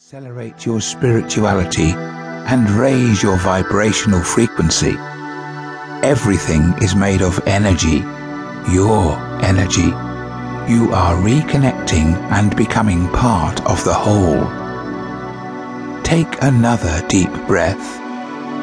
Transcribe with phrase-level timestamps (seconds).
[0.00, 4.94] Accelerate your spirituality and raise your vibrational frequency.
[6.06, 7.98] Everything is made of energy,
[8.72, 9.90] your energy.
[10.72, 14.44] You are reconnecting and becoming part of the whole.
[16.04, 17.98] Take another deep breath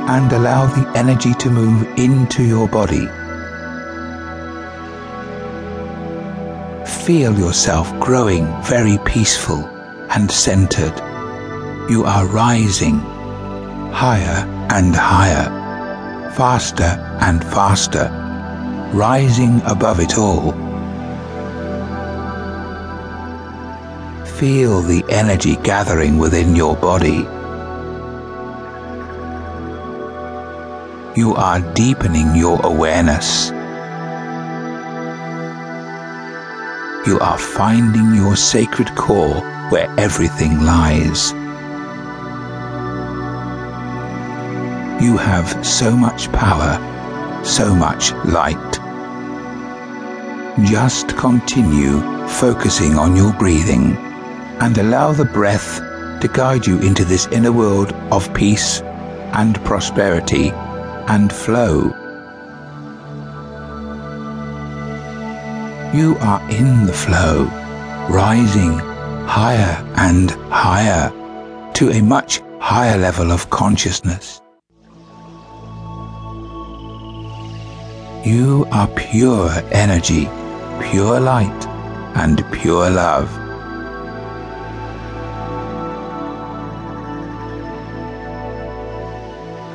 [0.07, 3.07] and allow the energy to move into your body.
[7.03, 9.65] Feel yourself growing very peaceful
[10.11, 10.97] and centered
[11.89, 12.99] you are rising
[13.95, 15.45] higher and higher,
[16.35, 18.09] faster and faster,
[18.93, 20.51] rising above it all.
[24.25, 27.23] Feel the energy gathering within your body.
[31.15, 33.51] You are deepening your awareness.
[37.07, 41.33] You are finding your sacred core where everything lies.
[45.05, 46.73] You have so much power,
[47.45, 48.71] so much light.
[50.63, 53.95] Just continue focusing on your breathing
[54.61, 55.79] and allow the breath
[56.21, 58.81] to guide you into this inner world of peace
[59.33, 60.49] and prosperity
[61.13, 61.93] and flow.
[65.93, 67.43] You are in the flow,
[68.09, 68.79] rising
[69.27, 71.11] higher and higher
[71.75, 74.41] to a much higher level of consciousness.
[78.25, 80.25] You are pure energy,
[80.89, 81.67] pure light,
[82.17, 83.29] and pure love.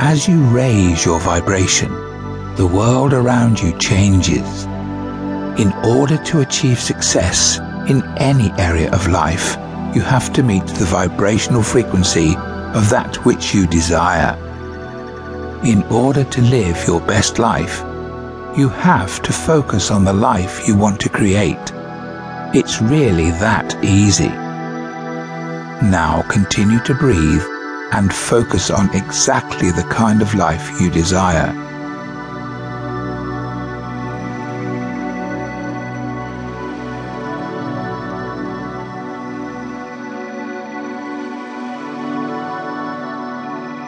[0.00, 1.92] As you raise your vibration,
[2.56, 4.64] the world around you changes.
[5.56, 9.56] In order to achieve success in any area of life,
[9.94, 12.34] you have to meet the vibrational frequency
[12.74, 14.36] of that which you desire.
[15.64, 17.84] In order to live your best life,
[18.56, 21.72] you have to focus on the life you want to create.
[22.52, 24.28] It's really that easy.
[25.88, 27.44] Now continue to breathe
[27.92, 31.54] and focus on exactly the kind of life you desire.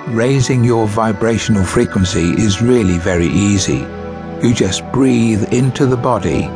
[0.09, 3.87] Raising your vibrational frequency is really very easy.
[4.43, 6.47] You just breathe into the body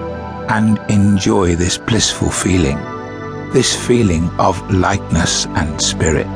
[0.48, 2.76] and enjoy this blissful feeling,
[3.52, 6.26] this feeling of lightness and spirit.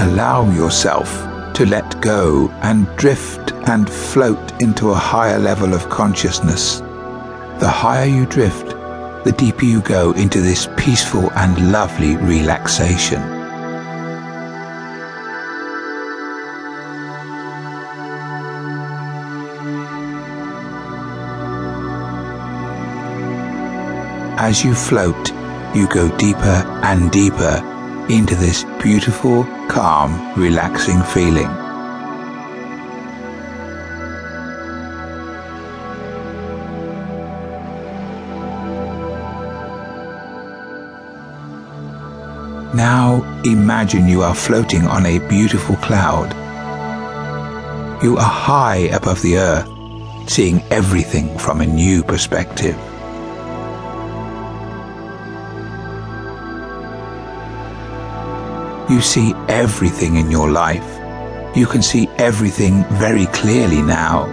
[0.00, 1.08] Allow yourself
[1.54, 6.80] to let go and drift and float into a higher level of consciousness.
[7.60, 8.70] The higher you drift,
[9.24, 13.31] the deeper you go into this peaceful and lovely relaxation.
[24.42, 25.30] As you float,
[25.72, 27.62] you go deeper and deeper
[28.10, 31.46] into this beautiful, calm, relaxing feeling.
[42.74, 46.32] Now imagine you are floating on a beautiful cloud.
[48.02, 49.68] You are high above the earth,
[50.28, 52.76] seeing everything from a new perspective.
[58.92, 60.86] You see everything in your life.
[61.56, 64.26] You can see everything very clearly now.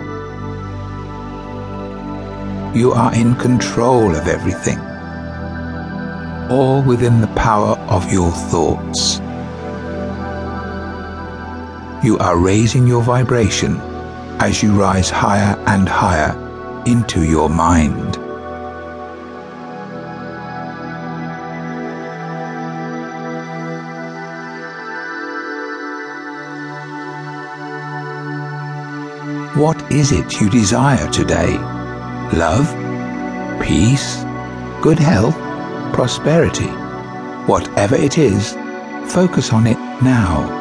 [2.75, 4.77] You are in control of everything,
[6.51, 9.19] all within the power of your thoughts.
[12.05, 13.77] You are raising your vibration
[14.41, 16.35] as you rise higher and higher
[16.85, 18.08] into your mind.
[29.55, 31.57] What is it you desire today?
[32.37, 32.69] Love?
[33.59, 34.23] Peace?
[34.83, 35.33] Good health?
[35.91, 36.67] Prosperity?
[37.47, 38.53] Whatever it is,
[39.11, 40.55] focus on it now.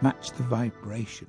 [0.00, 1.28] Match the vibration